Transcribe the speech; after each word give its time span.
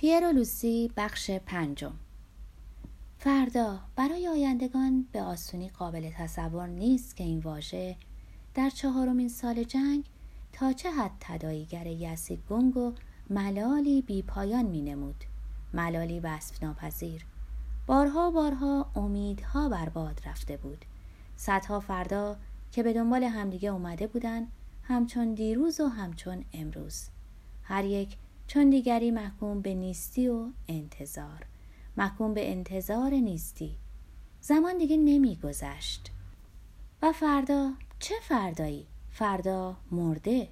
پیر 0.00 0.28
و 0.28 0.32
لوسی 0.32 0.92
بخش 0.96 1.30
پنجم. 1.30 1.92
فردا 3.18 3.80
برای 3.96 4.28
آیندگان 4.28 5.06
به 5.12 5.22
آسونی 5.22 5.68
قابل 5.68 6.10
تصور 6.10 6.66
نیست 6.66 7.16
که 7.16 7.24
این 7.24 7.38
واژه 7.38 7.96
در 8.54 8.70
چهارمین 8.70 9.28
سال 9.28 9.64
جنگ 9.64 10.04
تا 10.52 10.72
چه 10.72 10.90
حد 10.90 11.10
تداییگر 11.20 11.86
یسی 11.86 12.38
گنگ 12.50 12.76
و 12.76 12.92
ملالی 13.30 14.02
بی 14.02 14.22
پایان 14.22 14.64
می 14.64 14.82
نمود. 14.82 15.24
ملالی 15.74 16.20
وصف 16.20 16.62
ناپذیر 16.62 17.26
بارها 17.86 18.30
بارها 18.30 18.90
امیدها 18.96 19.68
برباد 19.68 20.20
رفته 20.26 20.56
بود. 20.56 20.84
صدها 21.36 21.80
فردا 21.80 22.36
که 22.72 22.82
به 22.82 22.92
دنبال 22.92 23.24
همدیگه 23.24 23.68
اومده 23.68 24.06
بودن 24.06 24.46
همچون 24.82 25.34
دیروز 25.34 25.80
و 25.80 25.88
همچون 25.88 26.44
امروز. 26.52 27.08
هر 27.62 27.84
یک 27.84 28.16
چون 28.48 28.70
دیگری 28.70 29.10
محکوم 29.10 29.60
به 29.60 29.74
نیستی 29.74 30.28
و 30.28 30.46
انتظار. 30.68 31.46
محکوم 31.96 32.34
به 32.34 32.50
انتظار 32.50 33.10
نیستی. 33.10 33.76
زمان 34.40 34.78
دیگه 34.78 34.96
نمیگذشت. 34.96 36.10
و 37.02 37.12
فردا؟ 37.12 37.72
چه 37.98 38.14
فردایی؟ 38.22 38.86
فردا 39.10 39.76
مرده. 39.90 40.48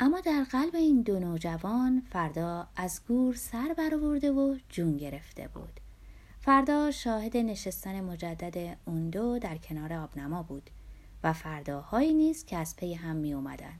اما 0.00 0.20
در 0.20 0.44
قلب 0.44 0.74
این 0.74 1.02
دو 1.02 1.18
نوجوان 1.18 2.02
فردا 2.10 2.68
از 2.76 3.00
گور 3.08 3.34
سر 3.34 3.74
برآورده 3.78 4.30
و 4.30 4.56
جون 4.68 4.96
گرفته 4.96 5.48
بود. 5.48 5.80
فردا 6.40 6.90
شاهد 6.90 7.36
نشستن 7.36 8.00
مجدد 8.00 8.78
اون 8.84 9.10
دو 9.10 9.38
در 9.38 9.56
کنار 9.56 9.92
آبنما 9.92 10.42
بود 10.42 10.70
و 11.24 11.32
فرداهایی 11.32 12.14
نیست 12.14 12.46
که 12.46 12.56
از 12.56 12.76
پی 12.76 12.94
هم 12.94 13.16
می 13.16 13.34
اومدن. 13.34 13.78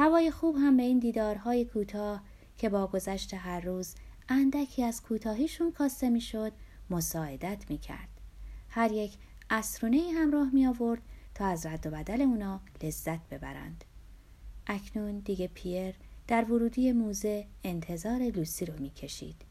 هوای 0.00 0.30
خوب 0.30 0.56
هم 0.56 0.76
به 0.76 0.82
این 0.82 0.98
دیدارهای 0.98 1.64
کوتاه 1.64 2.22
که 2.58 2.68
با 2.68 2.86
گذشت 2.86 3.34
هر 3.34 3.60
روز 3.60 3.94
اندکی 4.28 4.84
از 4.84 5.02
کوتاهیشون 5.02 5.72
کاسته 5.72 6.10
می‌شد 6.10 6.52
مساعدت 6.90 7.64
می‌کرد. 7.70 8.08
هر 8.68 8.92
یک 8.92 9.12
اسرونه 9.50 10.12
همراه 10.14 10.50
می 10.54 10.66
آورد 10.66 11.02
تا 11.34 11.46
از 11.46 11.66
رد 11.66 11.86
و 11.86 11.90
بدل 11.90 12.22
اونا 12.22 12.60
لذت 12.82 13.28
ببرند. 13.28 13.84
اکنون 14.66 15.18
دیگه 15.18 15.48
پیر 15.54 15.94
در 16.26 16.44
ورودی 16.44 16.92
موزه 16.92 17.46
انتظار 17.64 18.18
لوسی 18.18 18.64
رو 18.64 18.74
می‌کشید. 18.78 19.42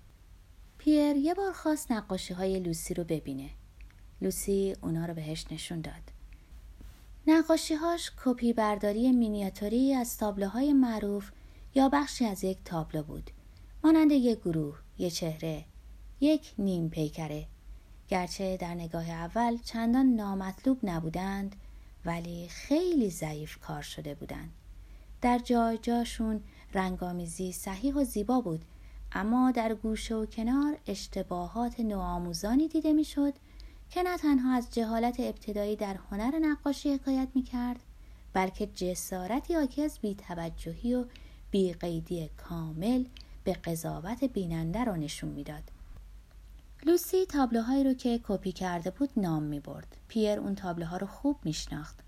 پیر 0.78 1.16
یه 1.16 1.34
بار 1.34 1.52
خواست 1.54 1.92
نقاشی 1.92 2.34
های 2.34 2.60
لوسی 2.60 2.94
رو 2.94 3.04
ببینه. 3.04 3.50
لوسی 4.22 4.76
اونا 4.82 5.06
رو 5.06 5.14
بهش 5.14 5.46
نشون 5.52 5.82
داد. 5.82 6.17
نقاشیهاش 7.30 8.12
کپی 8.26 8.54
برداری 8.54 9.12
مینیاتوری 9.12 9.94
از 9.94 10.18
تابلوهای 10.18 10.74
معروف 10.74 11.32
یا 11.76 11.90
بخشی 11.90 12.26
از 12.26 12.44
یک 12.44 12.58
تابلو 12.66 13.04
بود. 13.04 13.32
مانند 13.84 14.12
یک 14.12 14.40
گروه 14.40 14.78
یک 14.98 15.14
چهره 15.14 15.66
یک 16.20 16.54
نیم 16.58 16.90
پیکره. 16.90 17.48
گرچه 18.08 18.58
در 18.58 18.74
نگاه 18.74 19.10
اول 19.10 19.58
چندان 19.58 20.06
نامطلوب 20.06 20.80
نبودند 20.84 21.56
ولی 22.06 22.48
خیلی 22.48 23.10
ضعیف 23.10 23.58
کار 23.58 23.82
شده 23.82 24.16
بودند. 24.16 24.54
در 25.22 25.40
جای 25.40 25.78
جاشون 25.78 26.44
رنگامیزی 26.74 27.52
صحیح 27.52 27.94
و 27.96 28.04
زیبا 28.04 28.42
بود 28.42 28.66
اما 29.12 29.52
در 29.52 29.74
گوشه 29.74 30.16
و 30.16 30.26
کنار 30.26 30.78
اشتباهات 30.88 31.80
نوآموزانی 31.80 32.68
دیده 32.68 32.94
می‌شد 32.94 33.34
که 33.90 34.04
نه 34.04 34.18
تنها 34.18 34.56
از 34.56 34.74
جهالت 34.74 35.20
ابتدایی 35.20 35.76
در 35.76 35.96
هنر 36.12 36.40
نقاشی 36.40 36.94
حکایت 36.94 37.28
می 37.36 37.44
کرد 37.44 37.80
بلکه 38.34 38.68
جسارتی 38.68 39.56
آکی 39.56 39.84
از 39.84 40.00
بیتوجهی 40.02 40.96
و 40.96 41.06
بیقیدی 41.52 42.30
کامل 42.38 43.06
به 43.44 43.54
قضاوت 43.54 44.24
بیننده 44.24 44.84
را 44.84 44.96
نشون 44.96 45.30
می‌داد. 45.30 45.64
لوسی 46.86 47.26
تابلوهایی 47.26 47.84
رو 47.84 47.94
که 47.94 48.20
کپی 48.24 48.52
کرده 48.52 48.92
بود 48.92 49.10
نام 49.18 49.44
می 49.44 49.60
برد. 49.60 49.98
پیر 50.08 50.40
اون 50.40 50.56
تابلوها 50.56 50.98
رو 50.98 51.08
خوب 51.08 51.38
می 51.44 51.54
شناخت. 51.54 52.00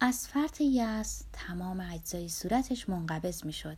از 0.00 0.28
فرط 0.28 0.60
یأس 0.60 1.24
تمام 1.32 1.80
اجزای 1.80 2.28
صورتش 2.28 2.88
منقبض 2.88 3.44
می 3.44 3.52
شد. 3.52 3.76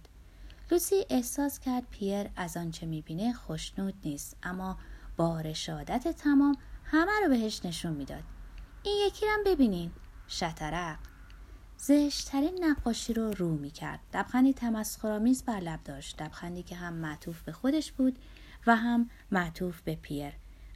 لوسی 0.70 1.06
احساس 1.10 1.58
کرد 1.58 1.86
پیر 1.90 2.30
از 2.36 2.56
آنچه 2.56 2.86
می 2.86 3.02
بینه 3.02 3.32
خوشنود 3.32 3.94
نیست 4.04 4.36
اما 4.42 4.78
با 5.16 5.40
رشادت 5.40 6.08
تمام 6.08 6.56
همه 6.84 7.12
رو 7.22 7.28
بهش 7.28 7.60
نشون 7.64 7.92
می‌داد. 7.92 8.22
این 8.82 9.06
یکی 9.06 9.26
رو 9.26 9.32
ببینین. 9.46 9.90
شطرق. 10.28 10.98
زشترین 11.76 12.64
نقاشی 12.64 13.12
رو 13.14 13.30
رو 13.30 13.48
می 13.48 13.70
کرد 13.70 14.00
لبخندی 14.14 14.52
تمسخرآمیز 14.52 15.44
بر 15.44 15.60
لب 15.60 15.82
داشت. 15.84 16.22
لبخندی 16.22 16.62
که 16.62 16.76
هم 16.76 16.92
معطوف 16.92 17.42
به 17.42 17.52
خودش 17.52 17.92
بود 17.92 18.18
و 18.66 18.76
هم 18.76 19.10
معطوف 19.30 19.80
به 19.80 19.94
پیر. 19.94 20.32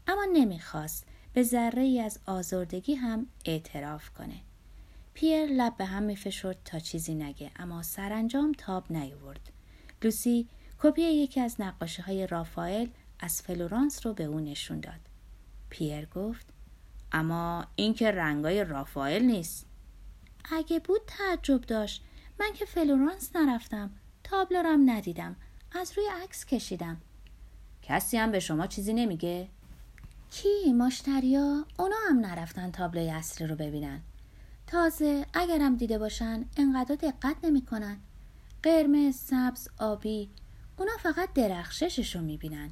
اما 0.07 0.27
نمی‌خواست 0.33 1.07
به 1.33 1.43
ذره 1.43 1.83
ای 1.83 2.01
از 2.01 2.19
آزردگی 2.27 2.95
هم 2.95 3.27
اعتراف 3.45 4.11
کنه. 4.11 4.41
پیر 5.15 5.47
لب 5.47 5.77
به 5.77 5.85
هم 5.85 6.03
میفشرد 6.03 6.59
تا 6.65 6.79
چیزی 6.79 7.15
نگه 7.15 7.51
اما 7.57 7.83
سرانجام 7.83 8.53
تاب 8.59 8.93
نیورد 8.93 9.53
لوسی 10.03 10.49
کپی 10.83 11.03
یکی 11.03 11.41
از 11.41 11.61
نقاشی 11.61 12.03
های 12.03 12.27
رافائل 12.27 12.89
از 13.21 13.43
فلورانس 13.43 14.07
رو 14.07 14.15
به 14.15 14.25
او 14.25 14.41
نشون 14.41 14.81
داد. 14.81 15.01
پیر 15.71 16.07
گفت 16.07 16.47
اما 17.13 17.67
این 17.77 17.95
که 17.95 18.11
رنگای 18.11 18.65
رافائل 18.65 19.23
نیست. 19.23 19.67
اگه 20.53 20.79
بود 20.79 21.01
تعجب 21.07 21.61
داشت. 21.61 22.05
من 22.41 22.53
که 22.55 22.65
فلورانس 22.65 23.37
نرفتم. 23.37 23.91
تابلورم 24.25 24.91
ندیدم. 24.91 25.37
از 25.73 25.93
روی 25.97 26.07
عکس 26.23 26.47
کشیدم. 26.47 27.01
کسی 27.83 28.17
هم 28.17 28.31
به 28.31 28.41
شما 28.41 28.67
چیزی 28.67 28.93
نمیگه؟ 28.93 29.49
کی 30.31 30.73
مشتریا؟ 30.73 31.65
اونا 31.79 31.97
هم 32.09 32.19
نرفتن 32.19 32.71
تابلوی 32.71 33.11
اصلی 33.11 33.47
رو 33.47 33.57
ببینن. 33.57 34.01
تازه 34.67 35.27
اگرم 35.35 35.77
دیده 35.77 35.99
باشن 35.99 36.45
انقدر 36.57 36.95
دقت 36.95 37.37
نمی‌کنن. 37.45 37.97
قرمز 38.63 39.15
سبز 39.15 39.69
آبی 39.79 40.31
اونا 40.77 40.93
فقط 41.03 41.33
درخششش 41.33 42.17
رو 42.17 42.23
می‌بینن. 42.23 42.71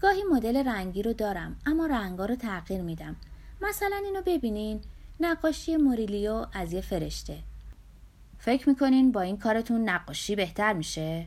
گاهی 0.00 0.22
مدل 0.22 0.68
رنگی 0.68 1.02
رو 1.02 1.12
دارم 1.12 1.58
اما 1.66 1.86
رنگا 1.86 2.26
رو 2.26 2.36
تغییر 2.36 2.82
میدم. 2.82 3.16
مثلا 3.60 3.96
اینو 4.04 4.22
ببینین 4.26 4.80
نقاشی 5.20 5.76
موریلیو 5.76 6.46
از 6.52 6.72
یه 6.72 6.80
فرشته. 6.80 7.38
فکر 8.38 8.68
می‌کنین 8.68 9.12
با 9.12 9.20
این 9.20 9.36
کارتون 9.36 9.88
نقاشی 9.88 10.36
بهتر 10.36 10.72
میشه؟ 10.72 11.26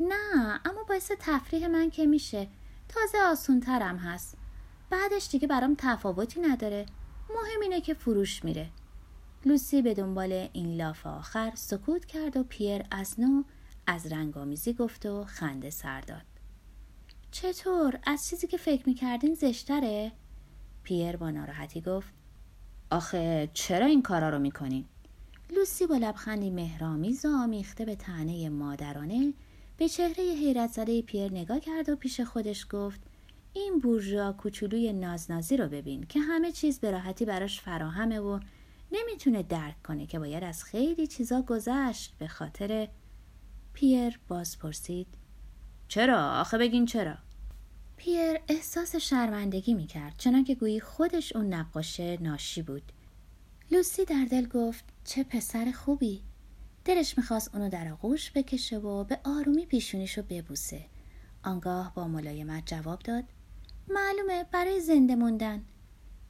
نه 0.00 0.60
اما 0.64 0.84
باعث 0.88 1.12
تفریح 1.20 1.66
من 1.66 1.90
که 1.90 2.06
میشه. 2.06 2.48
تازه 2.88 3.18
آسونترم 3.18 3.96
هست. 3.96 4.36
بعدش 4.90 5.28
دیگه 5.28 5.48
برام 5.48 5.74
تفاوتی 5.78 6.40
نداره. 6.40 6.86
مهم 7.30 7.60
اینه 7.62 7.80
که 7.80 7.94
فروش 7.94 8.44
میره. 8.44 8.68
لوسی 9.44 9.82
به 9.82 9.94
دنبال 9.94 10.48
این 10.52 10.76
لاف 10.76 11.06
آخر 11.06 11.52
سکوت 11.54 12.04
کرد 12.04 12.36
و 12.36 12.42
پیر 12.42 12.82
از 12.90 13.20
نو 13.20 13.42
از 13.86 14.12
رنگامیزی 14.12 14.72
گفت 14.72 15.06
و 15.06 15.24
خنده 15.24 15.70
سر 15.70 16.00
داد. 16.00 16.29
چطور 17.30 17.98
از 18.06 18.28
چیزی 18.28 18.46
که 18.46 18.56
فکر 18.56 18.82
می‌کردین 18.86 19.34
زشتره؟ 19.34 20.12
پیر 20.82 21.16
با 21.16 21.30
ناراحتی 21.30 21.80
گفت 21.80 22.14
آخه 22.90 23.50
چرا 23.54 23.86
این 23.86 24.02
کارا 24.02 24.28
رو 24.28 24.38
می‌کنین؟ 24.38 24.84
لوسی 25.56 25.86
با 25.86 25.96
لبخندی 25.96 26.50
مهرامیز 26.50 27.24
و 27.24 27.48
به 27.86 27.96
تنه 27.96 28.48
مادرانه 28.48 29.34
به 29.76 29.88
چهره 29.88 30.24
حیرت 30.24 30.72
زده 30.72 31.02
پیر 31.02 31.32
نگاه 31.32 31.60
کرد 31.60 31.88
و 31.88 31.96
پیش 31.96 32.20
خودش 32.20 32.66
گفت 32.70 33.00
این 33.52 33.78
بورژوا 33.78 34.32
کوچولوی 34.32 34.92
نازنازی 34.92 35.56
رو 35.56 35.68
ببین 35.68 36.06
که 36.06 36.20
همه 36.20 36.52
چیز 36.52 36.80
به 36.80 36.90
راحتی 36.90 37.24
براش 37.24 37.60
فراهمه 37.60 38.20
و 38.20 38.40
نمی‌تونه 38.92 39.42
درک 39.42 39.82
کنه 39.82 40.06
که 40.06 40.18
باید 40.18 40.44
از 40.44 40.64
خیلی 40.64 41.06
چیزا 41.06 41.42
گذشت 41.42 42.14
به 42.18 42.28
خاطر 42.28 42.88
پیر 43.72 44.20
باز 44.28 44.58
پرسید 44.58 45.06
چرا؟ 45.90 46.40
آخه 46.40 46.58
بگین 46.58 46.86
چرا؟ 46.86 47.14
پیر 47.96 48.40
احساس 48.48 48.96
شرمندگی 48.96 49.74
می‌کرد 49.74 50.14
چنان 50.18 50.44
که 50.44 50.54
گویی 50.54 50.80
خودش 50.80 51.36
اون 51.36 51.54
نقاشه 51.54 52.18
ناشی 52.20 52.62
بود. 52.62 52.92
لوسی 53.70 54.04
در 54.04 54.24
دل 54.30 54.46
گفت 54.46 54.84
چه 55.04 55.24
پسر 55.24 55.72
خوبی. 55.72 56.22
دلش 56.84 57.18
می‌خواست 57.18 57.54
اونو 57.54 57.68
در 57.68 57.88
آغوش 57.88 58.30
بکشه 58.34 58.78
و 58.78 59.04
به 59.04 59.20
آرومی 59.24 59.66
پیشونیشو 59.66 60.22
ببوسه. 60.22 60.84
آنگاه 61.42 61.94
با 61.94 62.08
ملایمت 62.08 62.66
جواب 62.66 62.98
داد 62.98 63.24
معلومه 63.88 64.44
برای 64.52 64.80
زنده 64.80 65.14
موندن. 65.14 65.64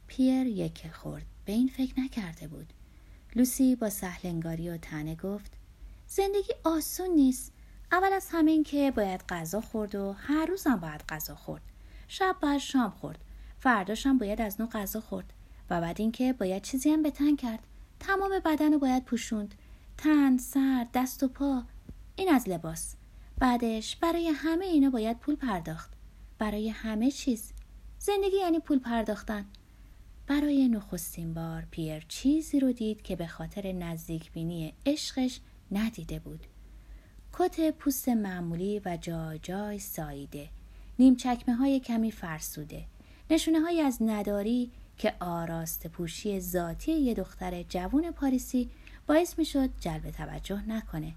پیر 0.07 0.47
یک 0.47 0.91
خورد 0.93 1.27
به 1.45 1.53
این 1.53 1.69
فکر 1.69 2.01
نکرده 2.01 2.49
بود. 2.49 2.73
لوسی 3.37 3.77
با 3.77 3.91
سهلنگاری 3.91 4.71
و 4.71 4.77
تنه 4.77 5.15
گفت 5.15 5.53
زندگی 6.07 6.53
آسون 6.65 7.11
نیست. 7.11 7.53
اول 7.93 8.13
از 8.13 8.29
همه 8.33 8.51
این 8.51 8.65
که 8.65 8.91
باید 8.97 9.25
غذا 9.29 9.61
خورد 9.61 9.95
و 9.95 10.13
هر 10.13 10.47
روزم 10.47 10.77
باید 10.77 11.05
غذا 11.09 11.35
خورد. 11.35 11.63
شب 12.09 12.37
باید 12.43 12.59
شام 12.59 12.91
خورد. 12.91 13.19
فرداش 13.59 14.07
هم 14.07 14.19
باید 14.19 14.41
از 14.41 14.61
نو 14.61 14.67
غذا 14.67 15.01
خورد. 15.01 15.33
و 15.71 15.81
بعد 15.81 16.01
اینکه 16.01 16.33
باید 16.33 16.63
چیزی 16.63 16.91
هم 16.91 17.03
به 17.03 17.11
تن 17.11 17.37
کرد. 17.37 17.67
تمام 18.01 18.31
بدن 18.45 18.73
رو 18.73 18.79
باید 18.79 19.05
پوشوند. 19.05 19.55
تن 19.99 20.37
سر 20.37 20.87
دست 20.95 21.23
و 21.23 21.29
پا. 21.29 21.63
این 22.17 22.29
از 22.35 22.49
لباس. 22.49 22.95
بعدش 23.39 23.97
برای 23.97 24.29
همه 24.29 24.65
اینا 24.65 24.91
باید 24.91 25.19
پول 25.19 25.37
پرداخت. 25.37 25.91
برای 26.39 26.69
همه 26.69 27.11
چیز. 27.11 27.53
زندگی 27.99 28.37
یعنی 28.37 28.59
پول 28.59 28.79
پرداختن. 28.79 29.47
برای 30.27 30.69
نخستین 30.69 31.35
بار 31.35 31.67
پیر 31.71 32.05
چیزی 32.09 32.61
رو 32.61 32.73
دید 32.73 33.03
که 33.03 33.17
به 33.17 33.27
خاطر 33.27 33.73
نزدیک 33.73 34.33
بینی 34.33 34.75
عشقش 34.87 35.41
ندیده 35.71 36.19
بود. 36.19 36.47
کت 37.33 37.71
پوست 37.71 38.09
معمولی 38.09 38.83
و 38.85 38.99
جای 39.01 39.39
جای 39.39 39.79
ساییده. 39.79 40.49
نیم 40.99 41.17
چکمه 41.17 41.55
های 41.55 41.81
کمی 41.81 42.11
فرسوده. 42.11 42.85
نشونه 43.31 43.61
های 43.61 43.81
از 43.81 43.99
نداری 44.01 44.71
که 44.99 45.15
آراست 45.21 45.87
پوشی 45.87 46.41
ذاتی 46.41 46.93
یه 46.93 47.15
دختر 47.15 47.63
جوون 47.63 48.11
پاریسی 48.11 48.71
باعث 49.07 49.39
می 49.39 49.45
شد 49.45 49.71
جلب 49.81 50.11
توجه 50.11 50.69
نکنه. 50.69 51.15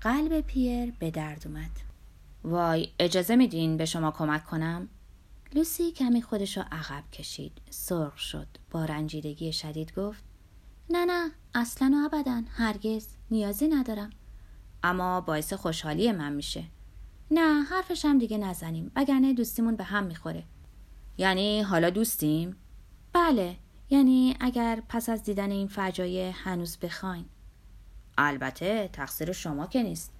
قلب 0.00 0.40
پیر 0.40 0.90
به 0.98 1.10
درد 1.10 1.46
اومد. 1.46 1.70
وای 2.44 2.88
اجازه 2.98 3.36
میدین 3.36 3.76
به 3.76 3.84
شما 3.84 4.10
کمک 4.10 4.44
کنم؟ 4.44 4.88
لوسی 5.54 5.92
کمی 5.92 6.22
خودش 6.22 6.56
رو 6.56 6.64
عقب 6.72 7.10
کشید. 7.12 7.52
سرخ 7.70 8.18
شد. 8.18 8.46
با 8.70 8.84
رنجیدگی 8.84 9.52
شدید 9.52 9.94
گفت 9.94 10.24
نه 10.90 11.04
نه 11.04 11.30
اصلا 11.54 11.92
و 11.94 12.14
ابدا 12.14 12.42
هرگز 12.50 13.06
نیازی 13.30 13.68
ندارم. 13.68 14.10
اما 14.82 15.20
باعث 15.20 15.52
خوشحالی 15.52 16.12
من 16.12 16.32
میشه. 16.32 16.64
نه 17.30 17.62
حرفش 17.62 18.04
هم 18.04 18.18
دیگه 18.18 18.38
نزنیم. 18.38 18.92
وگرنه 18.96 19.34
دوستیمون 19.34 19.76
به 19.76 19.84
هم 19.84 20.04
می‌خوره. 20.04 20.44
یعنی 21.18 21.60
حالا 21.60 21.90
دوستیم؟ 21.90 22.56
بله. 23.12 23.56
یعنی 23.90 24.36
اگر 24.40 24.82
پس 24.88 25.08
از 25.08 25.22
دیدن 25.22 25.50
این 25.50 25.68
فجایع 25.68 26.32
هنوز 26.34 26.76
بخواین. 26.76 27.24
البته 28.18 28.90
تقصیر 28.92 29.32
شما 29.32 29.66
که 29.66 29.82
نیست. 29.82 30.12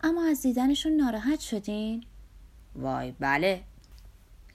اما 0.00 0.24
از 0.24 0.42
دیدنشون 0.42 0.92
ناراحت 0.92 1.40
شدین؟ 1.40 2.04
وای 2.76 3.12
بله. 3.12 3.62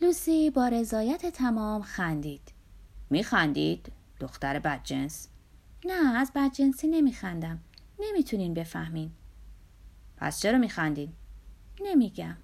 لوسی 0.01 0.49
با 0.49 0.67
رضایت 0.67 1.25
تمام 1.25 1.81
خندید. 1.81 2.51
میخندید؟ 3.09 3.91
دختر 4.19 4.59
بدجنس. 4.59 5.27
نه 5.85 6.15
از 6.15 6.31
بدجنسی 6.35 6.87
نمیخندم. 6.87 7.59
نمی‌تونین 7.99 8.53
بفهمین. 8.53 9.11
پس 10.21 10.39
چرا 10.39 10.57
میخندین 10.57 11.13
نمیگم. 11.83 12.37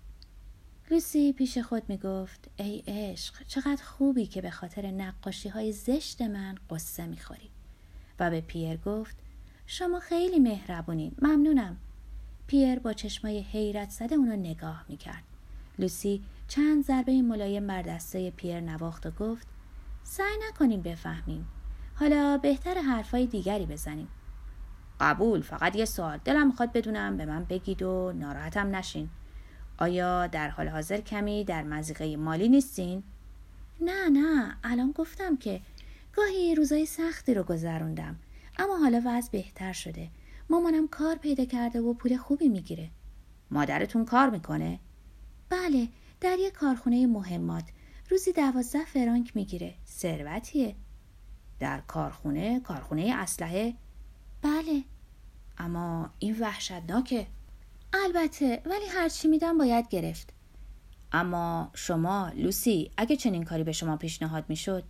لوسی 0.92 1.34
پیش 1.34 1.58
خود 1.58 1.84
می‌گفت 1.90 2.48
ای 2.58 2.84
عشق 2.88 3.44
چقدر 3.48 3.84
خوبی 3.84 4.26
که 4.26 4.42
به 4.42 4.50
خاطر 4.50 4.92
نقاشی 4.92 5.50
های 5.50 5.72
زشت 5.72 6.22
من 6.22 6.56
قصه 6.70 7.06
می‌خوری. 7.06 7.50
و 8.20 8.30
به 8.30 8.42
پیر 8.42 8.78
گفت 8.78 9.16
شما 9.66 10.00
خیلی 10.00 10.40
مهربونین 10.40 11.16
ممنونم. 11.22 11.78
پیر 12.48 12.80
با 12.80 12.94
چشمای 12.94 13.40
حیرت 13.40 13.90
زده 13.90 14.16
اونو 14.16 14.36
نگاه 14.36 14.86
می‌کرد. 14.90 15.24
لوسی 15.80 16.24
چند 16.48 16.84
ضربه 16.84 17.22
ملایم 17.22 17.68
بر 17.68 17.82
دسته 17.82 18.32
پیر 18.32 18.60
نواخت 18.60 19.06
و 19.06 19.12
گفت 19.12 19.48
سعی 20.04 20.36
نکنیم 20.50 20.82
بفهمیم 20.82 21.48
حالا 21.96 22.38
بهتر 22.38 22.82
حرفای 22.82 23.26
دیگری 23.26 23.66
بزنیم. 23.66 24.08
قبول. 25.00 25.42
فقط 25.42 25.76
یه 25.76 25.86
سوال. 25.86 26.20
دلم 26.26 26.48
می‌خواد 26.48 26.72
بدونم 26.72 27.18
به 27.18 27.26
من 27.26 27.44
بگید 27.44 27.82
و 27.82 28.14
ناراحتم 28.16 28.76
نشین. 28.76 29.10
آیا 29.78 30.28
در 30.28 30.50
حال 30.50 30.68
حاضر 30.68 31.02
کمی 31.02 31.44
در 31.44 31.64
مزیقه 31.64 32.18
مالی 32.18 32.50
نیستین؟ 32.50 33.04
نه 33.82 34.10
نه. 34.10 34.58
الان 34.64 34.92
گفتم 34.92 35.38
که 35.38 35.62
گاهی 36.14 36.56
روزای 36.56 36.86
سختی 36.86 37.34
رو 37.34 37.44
گذروندم. 37.44 38.16
اما 38.58 38.78
حالا 38.78 39.02
وضع 39.06 39.32
بهتر 39.32 39.74
شده. 39.74 40.10
مامانم 40.50 40.88
کار 40.88 41.16
پیدا 41.16 41.46
کرده 41.46 41.82
و 41.82 41.94
پول 41.94 42.18
خوبی 42.18 42.50
می‌گیره. 42.50 42.90
مادرتون 43.52 44.06
کار 44.06 44.30
می‌کنه؟ 44.30 44.80
بله. 45.50 45.88
در 46.22 46.38
یک 46.40 46.54
کارخونه 46.54 47.08
مهمات 47.08 47.64
روزی 48.10 48.32
دوازده 48.32 48.86
فرانک 48.86 49.36
می‌گیره. 49.36 49.74
ثروتیه. 49.88 50.76
در 51.60 51.82
کارخونه 51.88 52.60
کارخونه 52.60 53.16
اسلحه. 53.18 53.74
بله. 54.42 54.84
اما 55.58 56.10
این 56.20 56.40
وحشتناکه. 56.40 57.28
البته 57.94 58.62
ولی 58.66 58.86
هرچی 58.86 59.28
میدم 59.28 59.58
باید 59.58 59.88
گرفت. 59.90 60.34
اما 61.12 61.72
شما 61.74 62.32
لوسی 62.36 62.92
اگه 62.98 63.16
چنین 63.16 63.44
کاری 63.44 63.64
به 63.64 63.72
شما 63.72 63.98
پیشنهاد 63.98 64.46
می‌شد؟ 64.50 64.84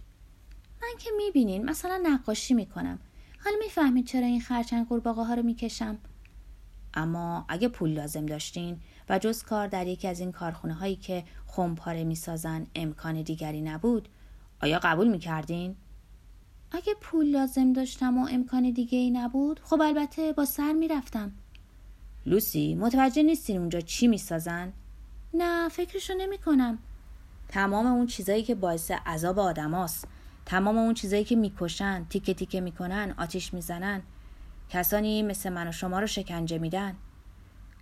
من 0.82 0.98
که 1.00 1.10
می‌بینین 1.18 1.66
مثلا 1.66 2.00
نقاشی 2.04 2.54
می‌کنم. 2.54 3.00
حالا 3.44 3.58
می‌فهمید 3.64 4.06
چرا 4.08 4.26
این 4.26 4.42
خرچنگ 4.42 4.88
قورباغه 4.88 5.24
ها 5.24 5.34
رو 5.34 5.44
می‌کشم. 5.44 5.98
اما 6.94 7.46
اگه 7.50 7.68
پول 7.68 7.90
لازم 7.90 8.26
داشتین 8.26 8.80
و 9.10 9.20
جز 9.20 9.44
کار 9.44 9.68
در 9.68 9.88
یکی 9.88 10.08
از 10.08 10.20
این 10.20 10.32
کارخونه 10.32 10.74
هایی 10.74 10.96
که 10.96 11.24
خمپاره 11.46 12.04
می‌سازن 12.04 12.68
امکان 12.76 13.22
دیگری 13.22 13.62
نبود 13.62 14.10
آیا 14.62 14.80
قبول 14.84 15.08
می‌کردین؟ 15.08 15.76
اگه 16.72 16.94
پول 17.02 17.26
لازم 17.26 17.74
داشتم 17.74 18.18
و 18.18 18.28
امکان 18.32 18.72
دیگه 18.72 18.98
ای 18.98 19.12
نبود 19.12 19.60
خب 19.64 19.82
البته 19.82 20.34
با 20.34 20.46
سر 20.46 20.74
می‌رفتم. 20.74 21.32
لوسی 22.26 22.76
متوجه 22.76 23.24
نیستین 23.24 23.58
اونجا 23.58 23.82
چی 23.82 24.08
می‌سازن؟ 24.08 24.74
نه 25.34 25.70
فکرشو 25.70 26.14
نمی 26.14 26.38
کنم. 26.38 26.78
تمام 27.48 27.86
اون 27.86 28.08
چیزایی 28.08 28.44
که 28.44 28.56
باعث 28.56 28.92
عذاب 28.92 29.40
آدماست 29.40 30.08
تمام 30.46 30.78
اون 30.78 30.94
چیزایی 30.94 31.24
که 31.24 31.36
می‌کشن 31.36 32.06
تیکه 32.10 32.34
تیکه 32.34 32.62
می‌کنن 32.62 33.16
آتیش 33.18 33.54
می‌زنن. 33.54 34.02
کسانی 34.70 35.24
مثل 35.24 35.50
من 35.50 35.68
و 35.68 35.72
شما 35.72 36.00
رو 36.00 36.08
شکنجه 36.08 36.58
میدن. 36.58 36.96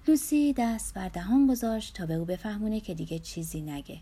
لوسی 0.07 0.53
دست 0.57 0.93
بر 0.93 1.09
دهان 1.09 1.47
گذاشت 1.47 1.95
تا 1.95 2.05
به 2.05 2.13
او 2.13 2.25
بفهمونه 2.25 2.79
که 2.79 2.93
دیگه 2.93 3.19
چیزی 3.19 3.61
نگه. 3.61 3.99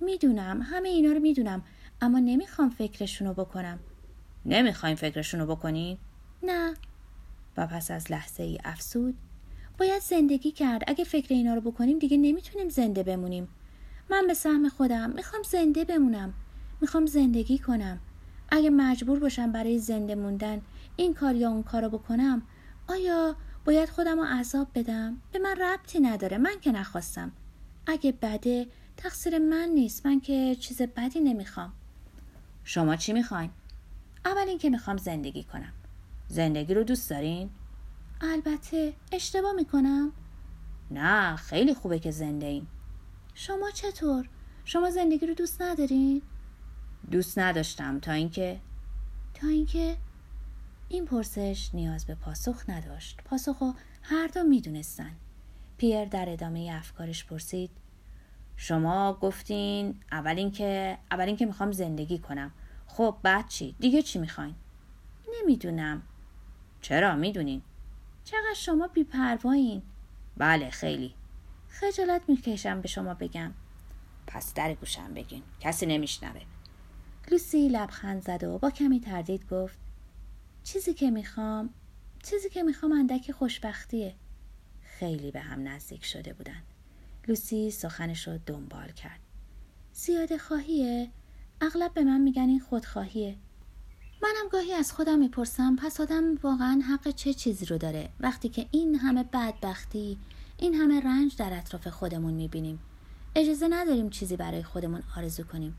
می‌دونم 0.00 0.62
همه 0.62 0.88
اینا 0.88 1.12
رو 1.12 1.20
می‌دونم 1.20 1.62
اما 2.00 2.18
نمی‌خوام 2.18 2.70
فکرشونو 2.70 3.34
بکنم. 3.34 3.78
نمی‌خوایم 4.46 4.96
فکرشونو 4.96 5.46
بکنی؟ 5.46 5.98
نه. 6.42 6.74
و 7.56 7.66
پس 7.66 7.90
از 7.90 8.12
لحظه 8.12 8.42
ای 8.42 8.58
افسود 8.64 9.14
باید 9.78 10.02
زندگی 10.02 10.50
کرد. 10.50 10.82
اگه 10.86 11.04
فکر 11.04 11.34
اینا 11.34 11.54
رو 11.54 11.60
بکنیم 11.60 11.98
دیگه 11.98 12.16
نمی‌تونیم 12.16 12.68
زنده 12.68 13.02
بمونیم. 13.02 13.48
من 14.10 14.26
به 14.26 14.34
سهم 14.34 14.68
خودم 14.68 15.10
می‌خوام 15.10 15.42
زنده 15.42 15.84
بمونم. 15.84 16.34
می‌خوام 16.80 17.06
زندگی 17.06 17.58
کنم. 17.58 18.00
اگه 18.52 18.70
مجبور 18.70 19.18
باشم 19.18 19.52
برای 19.52 19.78
زنده 19.78 20.14
موندن 20.14 20.62
این 20.96 21.14
کار 21.14 21.34
یا 21.34 21.50
اون 21.50 21.62
کارو 21.62 21.88
بکنم 21.88 22.42
آیا 22.88 23.36
باید 23.64 23.88
خودم 23.88 24.18
رو 24.18 24.24
عذاب 24.24 24.68
بدم؟ 24.74 25.16
به 25.32 25.38
من 25.38 25.56
ربطی 25.56 26.00
نداره. 26.00 26.38
من 26.38 26.60
که 26.60 26.72
نخواستم. 26.72 27.32
اگه 27.86 28.12
بده 28.12 28.66
تقصیر 28.96 29.38
من 29.38 29.68
نیست. 29.74 30.06
من 30.06 30.20
که 30.20 30.56
چیز 30.60 30.82
بدی 30.82 31.20
نمی‌خوام. 31.20 31.72
شما 32.64 32.96
چی 32.96 33.12
می‌خواین؟ 33.12 33.50
اول 34.24 34.48
اینکه 34.48 34.70
می‌خوام 34.70 34.96
زندگی 34.96 35.44
کنم 35.44 35.72
زندگی 36.28 36.74
رو 36.74 36.84
دوست 36.84 37.10
دارین؟ 37.10 37.50
البته 38.20 38.92
اشتباه 39.12 39.52
می‌کنم؟ 39.52 40.12
نه 40.90 41.36
خیلی 41.36 41.74
خوبه 41.74 41.98
که 41.98 42.10
زنده 42.10 42.46
این 42.46 42.66
شما 43.34 43.70
چطور؟ 43.70 44.28
شما 44.64 44.90
زندگی 44.90 45.26
رو 45.26 45.34
دوست 45.34 45.62
ندارین؟ 45.62 46.22
دوست 47.10 47.38
نداشتم 47.38 47.98
تا 47.98 48.12
اینکه 48.12 48.60
تا 49.34 49.48
اینکه 49.48 49.96
این 50.88 51.04
پرسش 51.04 51.70
نیاز 51.74 52.06
به 52.06 52.14
پاسخ 52.14 52.64
نداشت 52.68 53.20
پاسخو 53.24 53.72
هر 54.02 54.26
دو 54.26 54.42
می‌دونستن 54.42 55.12
پیر 55.76 56.04
در 56.04 56.28
ادامه 56.28 56.70
افکارش 56.72 57.24
پرسید 57.24 57.70
شما 58.56 59.18
گفتین 59.20 60.00
اول 60.12 60.38
اینکه 60.38 60.98
اول 61.10 61.24
اینکه 61.24 61.46
می‌خوام 61.46 61.72
زندگی 61.72 62.18
کنم 62.18 62.52
خب 62.92 63.16
بعد 63.22 63.48
چی؟ 63.48 63.74
دیگه 63.80 64.02
چی 64.02 64.18
می‌خواین؟ 64.18 64.54
نمی‌دونم. 65.40 66.02
چرا؟ 66.80 67.16
می‌دونین. 67.16 67.62
چقدر 68.24 68.54
شما 68.56 68.86
بیپروایین؟ 68.86 69.82
بله 70.36 70.70
خیلی. 70.70 71.14
خجالت 71.68 72.22
می‌کشم 72.28 72.80
به 72.80 72.88
شما 72.88 73.14
بگم. 73.14 73.52
پس 74.26 74.54
در 74.54 74.74
گوشم 74.74 75.14
بگین. 75.14 75.42
کسی 75.60 75.86
نمیشنوه. 75.86 76.40
لوسی 77.30 77.68
لبخند 77.68 78.22
زد 78.22 78.44
و 78.44 78.58
با 78.58 78.70
کمی 78.70 79.00
تردید 79.00 79.48
گفت 79.48 79.78
چیزی 80.64 80.94
که 80.94 81.10
می‌خوام 81.10 81.70
چیزی 82.22 82.48
که 82.50 82.62
می‌خوام 82.62 82.92
اندک 82.92 83.32
خوشبختیه. 83.32 84.14
خیلی 84.82 85.30
به 85.30 85.40
هم 85.40 85.68
نزدیک 85.68 86.04
شده 86.04 86.32
بودن. 86.32 86.62
لوسی 87.28 87.70
سخنش 87.70 88.28
رو 88.28 88.38
دنبال 88.46 88.88
کرد. 88.88 89.20
زیاده 89.92 90.38
خواهیه؟ 90.38 91.10
اغلب 91.60 91.94
به 91.94 92.04
من 92.04 92.20
میگن 92.20 92.48
این 92.48 92.60
خودخواهیه. 92.60 93.36
منم 94.22 94.48
گاهی 94.52 94.72
از 94.72 94.92
خودم 94.92 95.18
می‌پرسم 95.18 95.76
پس 95.76 96.00
آدم 96.00 96.34
واقعا 96.42 96.82
حق 96.88 97.10
چه 97.10 97.34
چیزی 97.34 97.66
رو 97.66 97.78
داره؟ 97.78 98.08
وقتی 98.20 98.48
که 98.48 98.66
این 98.70 98.94
همه 98.94 99.24
بدبختی 99.24 100.18
این 100.58 100.74
همه 100.74 101.00
رنج 101.00 101.36
در 101.36 101.58
اطراف 101.58 101.88
خودمون 101.88 102.34
می‌بینیم. 102.34 102.78
اجازه 103.34 103.68
نداریم 103.68 104.10
چیزی 104.10 104.36
برای 104.36 104.62
خودمون 104.62 105.02
آرزو 105.16 105.42
کنیم. 105.42 105.76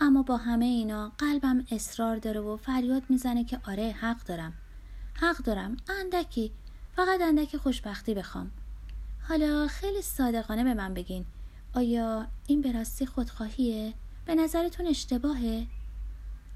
اما 0.00 0.22
با 0.22 0.36
همه 0.36 0.64
اینا 0.64 1.12
قلبم 1.18 1.66
اصرار 1.70 2.16
داره 2.16 2.40
و 2.40 2.56
فریاد 2.56 3.02
می‌زنه 3.08 3.44
که 3.44 3.60
آره 3.68 3.90
حق 4.00 4.24
دارم. 4.24 4.52
حق 5.14 5.36
دارم. 5.36 5.76
اندکی. 6.00 6.52
فقط 6.96 7.20
اندکی 7.20 7.58
خوشبختی 7.58 8.14
بخوام. 8.14 8.50
حالا 9.28 9.66
خیلی 9.66 10.02
صادقانه 10.02 10.64
به 10.64 10.74
من 10.74 10.94
بگین. 10.94 11.24
آیا 11.74 12.26
این 12.46 12.60
به 12.60 12.72
راستی 12.72 13.06
خودخواهیه؟ 13.06 13.94
به 14.26 14.34
نظرتون 14.34 14.86
اشتباهه؟ 14.86 15.66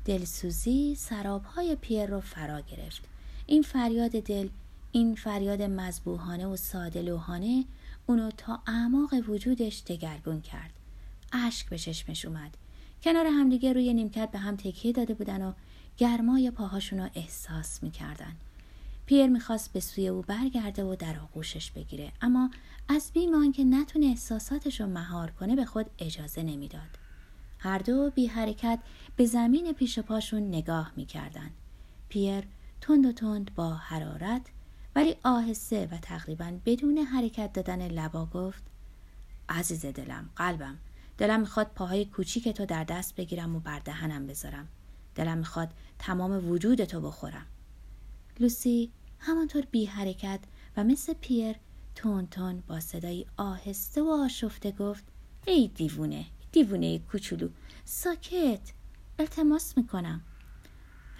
دلسوزی 0.05 0.95
سرابهای 0.95 1.77
پیر 1.77 2.07
رو 2.07 2.21
فرا 2.21 2.61
گرفت. 2.61 3.05
این 3.47 3.63
فریاد 3.63 4.11
دل 4.11 4.49
این 4.93 5.15
فریاد 5.15 5.63
مذبوحانه 5.63 6.47
و 6.47 6.57
ساده 6.57 7.03
لوحانه 7.03 7.65
اونو 8.07 8.31
تا 8.31 8.63
اعماق 8.67 9.15
وجودش 9.29 9.83
دگرگون 9.87 10.41
کرد. 10.41 10.73
اشک 11.33 11.69
به 11.69 11.79
چشمش 11.79 12.25
اومد. 12.25 12.57
کنار 13.03 13.27
همدیگه 13.27 13.73
روی 13.73 13.95
نیمکت 13.95 14.31
به 14.31 14.39
هم 14.39 14.57
تکیه 14.57 14.93
داده 14.93 15.15
بودن 15.15 15.43
و 15.43 15.53
گرمای 15.97 16.51
پاهاشون 16.51 16.99
رو 16.99 17.09
احساس 17.15 17.83
می‌کردن. 17.83 18.37
پیر 19.07 19.27
می‌خواست 19.27 19.73
به 19.73 19.81
سوی 19.81 20.09
او 20.09 20.23
برگرده 20.23 20.85
و 20.85 20.97
در 20.97 21.19
آغوشش 21.19 21.71
بگیره 21.71 22.13
اما 22.21 22.51
از 22.89 23.11
بیم 23.15 23.53
که 23.53 23.65
نتونه 23.65 24.07
احساساتش 24.07 24.81
رو 24.81 24.87
مهار 24.87 25.31
کنه 25.31 25.57
به 25.57 25.65
خود 25.65 25.87
اجازه 25.99 26.43
نمی‌داد. 26.43 27.06
هر 27.67 27.79
دو 27.79 28.11
بی 28.11 28.27
حرکت 28.27 28.79
به 29.17 29.27
زمین 29.27 29.73
پیش 29.73 29.99
پاشون 29.99 30.49
نگاه 30.49 30.93
می‌کردن. 30.97 31.51
پیر 32.09 32.45
تند 32.81 33.07
و 33.07 33.13
تند 33.13 33.55
با 33.55 33.75
حرارت 33.75 34.43
ولی 34.97 35.17
آهسته 35.25 35.89
و 35.93 35.99
تقریبا 35.99 36.59
بدون 36.67 36.99
حرکت 36.99 37.53
دادن 37.53 37.89
لبا 37.89 38.27
گفت 38.27 38.63
عزیز 39.49 39.87
دلم 39.87 40.31
قلبم 40.37 40.79
دلم 41.19 41.41
می‌خواد 41.41 41.67
پاهای 41.67 42.05
کوچیک 42.05 42.49
تو 42.49 42.67
در 42.67 42.85
دست 42.85 43.17
بگیرم 43.17 43.57
و 43.57 43.61
بر 43.61 43.79
دهنم 43.79 44.27
بذارم. 44.27 44.69
دلم 45.15 45.39
می‌خواد 45.39 45.69
تمام 45.99 46.51
وجود 46.51 46.85
تو 46.85 47.01
بخورم. 47.01 47.47
لوسی 48.41 48.91
همانطور 49.19 49.65
بی 49.71 49.85
حرکت 49.85 50.41
و 50.77 50.85
مثل 50.85 51.15
پیر 51.21 51.57
تون 51.95 52.27
تون 52.27 52.63
با 52.67 52.81
صدایی 52.81 53.27
آهسته 53.37 54.03
و 54.03 54.09
آشفته 54.09 54.71
گفت 54.71 55.05
ای 55.47 55.69
دیوونه 55.69 56.25
دیوونه 56.57 56.99
کوچولو. 56.99 57.49
ساکت. 57.85 58.73
التماس 59.19 59.77
می‌کنم. 59.77 60.21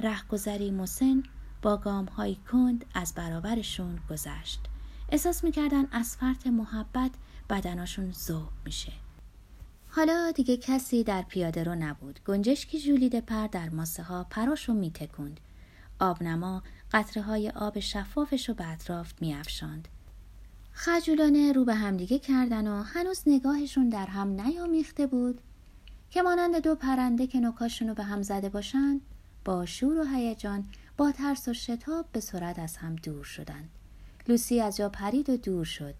رهگذری 0.01 0.71
مسن 0.71 1.23
با 1.63 1.77
گام 1.77 2.05
های 2.05 2.35
کند 2.35 2.85
از 2.95 3.15
برابرشون 3.15 3.99
گذشت. 4.11 4.61
احساس 5.09 5.45
می‌کردن 5.45 5.87
از 5.93 6.17
فرط 6.17 6.47
محبت 6.47 7.11
بدناشون 7.51 8.13
ذوب 8.13 8.49
میشه. 8.65 8.93
حالا 9.89 10.31
دیگه 10.31 10.57
کسی 10.57 11.05
در 11.05 11.23
پیاده 11.23 11.65
رو 11.65 11.75
نبود. 11.75 12.21
گنجشکی 12.27 12.81
جولید 12.81 13.21
پر 13.21 13.47
در 13.47 13.69
ماسه 13.69 14.03
ها 14.03 14.25
پراشو 14.31 14.73
میتکند. 14.73 15.41
آبنما 16.01 16.63
قطره 16.93 17.23
های 17.23 17.51
آب 17.51 17.81
شفافش 17.81 18.49
رو 18.49 18.55
به 18.55 18.69
اطراف 18.69 19.13
میافشاند. 19.21 19.89
خجولانه 20.79 21.53
رو 21.53 21.65
به 21.65 21.75
همدیگه 21.75 22.19
کردن 22.19 22.67
و 22.67 22.83
هنوز 22.83 23.23
نگاهشون 23.27 23.89
در 23.89 24.07
هم 24.07 24.41
نیامیخته 24.41 25.07
بود 25.07 25.41
که 26.11 26.23
مانند 26.23 26.57
دو 26.63 26.75
پرنده 26.75 27.27
که 27.27 27.41
نوکاشون 27.41 27.89
رو 27.89 27.95
به 27.95 28.03
هم 28.03 28.23
زده 28.23 28.49
باشند 28.49 29.01
با 29.45 29.67
شور 29.67 29.99
و 30.01 30.05
هیجان 30.05 30.65
با 30.97 31.13
ترس 31.13 31.49
و 31.49 31.55
شتاب 31.55 32.07
به 32.13 32.21
سرعت 32.21 32.59
از 32.59 32.77
هم 32.77 32.97
دور 32.97 33.25
شدند. 33.25 33.69
لوسی 34.29 34.61
از 34.61 34.77
جا 34.77 34.89
پرید 34.89 35.31
و 35.31 35.37
دور 35.37 35.65
شد. 35.65 35.95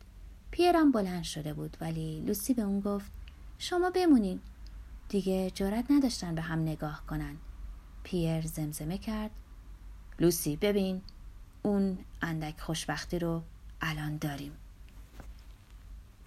پیرم 0.51 0.93
بلند 0.93 1.25
شده 1.25 1.55
بود 1.55 1.77
ولی 1.81 2.21
لوسی 2.21 2.55
به 2.55 2.63
اون 2.63 2.81
گفت 2.81 3.11
شما 3.59 3.91
بمونین. 3.91 4.41
دیگه 5.09 5.51
جرأت 5.51 5.91
نداشتن 5.91 6.35
به 6.35 6.43
هم 6.43 6.59
نگاه 6.59 7.07
کنن. 7.07 7.37
پیر 8.03 8.47
زمزمه 8.47 8.99
کرد. 8.99 9.31
لوسی 10.21 10.57
ببین 10.57 11.03
اون 11.63 11.99
اندک 12.23 12.61
خوشبختی 12.61 13.19
رو 13.19 13.43
الان 13.81 14.17
داریم. 14.17 14.53